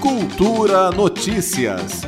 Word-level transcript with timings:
Cultura 0.00 0.90
Notícias. 0.90 2.02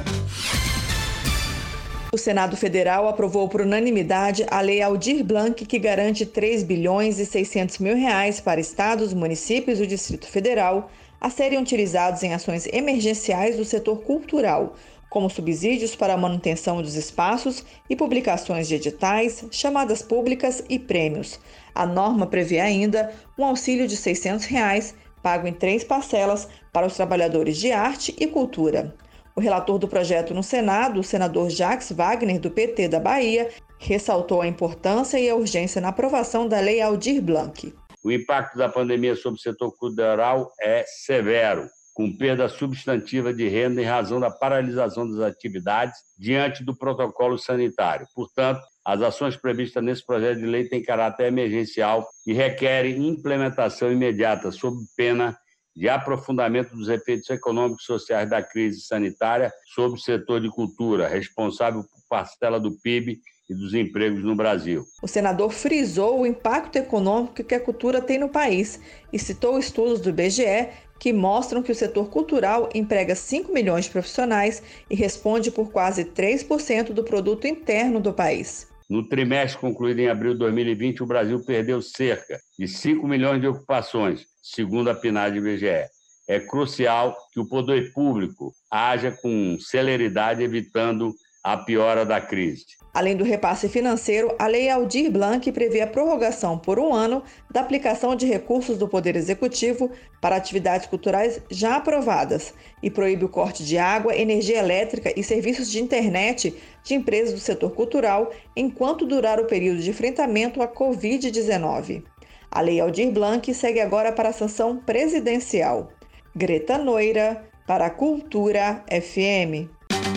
O 2.13 2.17
Senado 2.17 2.57
Federal 2.57 3.09
aprovou 3.09 3.49
por 3.49 3.61
unanimidade 3.61 4.47
a 4.51 4.61
Lei 4.61 4.81
Aldir 4.81 5.25
Blanc, 5.25 5.65
que 5.67 5.79
garante 5.79 6.25
3 6.25 6.63
bilhões 6.63 7.19
e 7.19 7.27
600 7.27 7.79
mil 7.79 7.97
reais 7.97 8.41
para 8.41 8.61
estados, 8.61 9.13
municípios 9.13 9.81
e 9.81 9.83
o 9.83 9.87
Distrito 9.87 10.27
Federal 10.27 10.91
a 11.21 11.31
serem 11.31 11.59
utilizados 11.59 12.23
em 12.23 12.35
ações 12.35 12.67
emergenciais 12.67 13.57
do 13.57 13.65
setor 13.65 13.97
cultural, 14.03 14.75
como 15.09 15.31
subsídios 15.31 15.95
para 15.95 16.15
a 16.15 16.17
manutenção 16.17 16.83
dos 16.83 16.97
espaços 16.97 17.65
e 17.89 17.95
publicações 17.97 18.67
de 18.67 18.75
editais, 18.75 19.45
chamadas 19.51 20.03
públicas 20.03 20.63
e 20.69 20.79
prêmios. 20.79 21.39
A 21.75 21.87
norma 21.87 22.27
prevê 22.27 22.61
ainda 22.61 23.13
um 23.39 23.45
auxílio 23.45 23.87
de 23.87 23.97
600 23.97 24.45
reais, 24.47 24.95
pago 25.25 25.49
em 25.49 25.55
três 25.55 25.83
parcelas 25.83 26.47
para 26.71 26.87
os 26.87 26.95
trabalhadores 26.95 27.57
de 27.57 27.73
arte 27.73 28.15
e 28.21 28.27
cultura. 28.27 28.95
O 29.35 29.41
relator 29.41 29.79
do 29.79 29.89
projeto 29.89 30.35
no 30.35 30.43
Senado, 30.43 31.01
o 31.01 31.03
senador 31.03 31.49
Jacques 31.49 31.91
Wagner, 31.91 32.39
do 32.39 32.51
PT 32.51 32.89
da 32.89 33.01
Bahia, 33.01 33.49
ressaltou 33.79 34.43
a 34.43 34.47
importância 34.47 35.19
e 35.19 35.29
a 35.29 35.35
urgência 35.35 35.81
na 35.81 35.89
aprovação 35.89 36.47
da 36.47 36.61
Lei 36.61 36.83
Aldir 36.83 37.23
Blanc. 37.23 37.75
O 38.05 38.13
impacto 38.13 38.59
da 38.59 38.69
pandemia 38.69 39.17
sobre 39.17 39.39
o 39.41 39.43
setor 39.43 39.75
cultural 39.77 40.53
é 40.61 40.85
severo, 40.87 41.69
com 41.95 42.15
perda 42.15 42.49
substantiva 42.49 43.33
de 43.33 43.49
renda 43.49 43.81
em 43.81 43.85
razão 43.85 44.19
da 44.19 44.29
paralisação 44.29 45.09
das 45.09 45.21
atividades 45.21 45.97
diante 46.19 46.65
do 46.65 46.77
protocolo 46.77 47.39
sanitário. 47.39 48.07
Portanto, 48.15 48.61
as 48.85 49.01
ações 49.01 49.37
previstas 49.37 49.83
nesse 49.83 50.05
projeto 50.05 50.41
de 50.41 50.47
lei 50.47 50.69
têm 50.69 50.83
caráter 50.83 51.29
emergencial 51.29 52.07
e 52.27 52.33
requerem 52.33 53.09
implementação 53.09 53.93
imediata, 53.93 54.51
sob 54.51 54.77
pena 54.97 55.39
de 55.75 55.89
aprofundamento 55.89 56.75
dos 56.77 56.89
efeitos 56.89 57.31
econômicos 57.31 57.85
e 57.85 57.87
sociais 57.87 58.29
da 58.29 58.43
crise 58.43 58.81
sanitária 58.83 59.53
sobre 59.75 59.99
o 59.99 60.03
setor 60.03 60.41
de 60.41 60.51
cultura, 60.51 61.09
responsável 61.09 61.83
por 61.83 62.01
parcela 62.09 62.61
do 62.61 62.77
PIB 62.81 63.21
e 63.49 63.55
dos 63.55 63.75
empregos 63.75 64.23
no 64.23 64.35
Brasil. 64.35 64.85
O 65.03 65.09
senador 65.09 65.51
frisou 65.51 66.21
o 66.21 66.27
impacto 66.27 66.77
econômico 66.77 67.45
que 67.45 67.55
a 67.55 67.61
cultura 67.61 68.01
tem 68.01 68.19
no 68.19 68.29
país 68.29 68.81
e 69.13 69.19
citou 69.19 69.59
estudos 69.59 70.01
do 70.01 70.13
BGE 70.13 70.69
que 70.99 71.13
mostram 71.13 71.63
que 71.63 71.73
o 71.73 71.75
setor 71.75 72.09
cultural 72.09 72.71
emprega 72.75 73.15
5 73.15 73.53
milhões 73.53 73.85
de 73.85 73.91
profissionais 73.91 74.63
e 74.89 74.95
responde 74.95 75.51
por 75.51 75.71
quase 75.71 76.05
3% 76.05 76.93
do 76.93 77.05
produto 77.05 77.47
interno 77.47 78.01
do 78.01 78.13
país. 78.13 78.69
No 78.89 79.07
trimestre 79.09 79.61
concluído 79.61 80.01
em 80.01 80.09
abril 80.09 80.33
de 80.33 80.39
2020, 80.41 81.03
o 81.03 81.07
Brasil 81.07 81.45
perdeu 81.45 81.81
cerca 81.81 82.39
de 82.59 82.69
5 82.69 83.07
milhões 83.07 83.41
de 83.41 83.47
ocupações, 83.47 84.27
segundo 84.43 84.91
a 84.91 84.95
PNAD 84.95 85.39
e 85.39 85.41
BGE. 85.41 85.89
É 86.29 86.41
crucial 86.41 87.15
que 87.33 87.41
o 87.41 87.49
poder 87.49 87.93
público 87.93 88.53
haja 88.71 89.11
com 89.11 89.59
celeridade, 89.59 90.43
evitando 90.43 91.15
a 91.45 91.59
piora 91.59 92.07
da 92.07 92.23
crise. 92.23 92.65
Além 92.95 93.17
do 93.17 93.25
repasse 93.25 93.69
financeiro, 93.69 94.35
a 94.39 94.47
Lei 94.47 94.71
Aldir 94.71 95.11
Blanc 95.11 95.51
prevê 95.53 95.81
a 95.81 95.87
prorrogação 95.87 96.57
por 96.57 96.79
um 96.79 96.95
ano 96.95 97.23
da 97.51 97.61
aplicação 97.61 98.17
de 98.17 98.25
recursos 98.25 98.79
do 98.79 98.89
Poder 98.89 99.15
Executivo 99.15 99.91
para 100.21 100.37
atividades 100.37 100.87
culturais 100.87 101.41
já 101.51 101.77
aprovadas 101.77 102.55
e 102.83 102.89
proíbe 102.89 103.25
o 103.25 103.29
corte 103.29 103.65
de 103.65 103.77
água, 103.77 104.17
energia 104.17 104.59
elétrica 104.59 105.13
e 105.15 105.23
serviços 105.23 105.71
de 105.71 105.83
internet 105.83 106.55
de 106.83 106.95
empresas 106.95 107.35
do 107.35 107.41
setor 107.41 107.73
cultural 107.73 108.31
enquanto 108.57 109.07
durar 109.07 109.39
o 109.41 109.47
período 109.47 109.81
de 109.81 109.91
enfrentamento 109.91 110.63
à 110.63 110.69
Covid-19. 110.69 112.05
A 112.49 112.61
Lei 112.61 112.81
Aldir 112.81 113.11
Blanc 113.11 113.53
segue 113.53 113.81
agora 113.81 114.13
para 114.13 114.29
a 114.29 114.33
sanção 114.33 114.77
presidencial. 114.79 115.91
Greta 116.35 116.79
Noira, 116.79 117.45
para 117.67 117.87
a 117.87 117.91
Cultura 117.91 118.85
FM. 118.89 119.69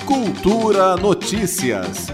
Cultura 0.06 0.96
Notícias. 0.96 2.08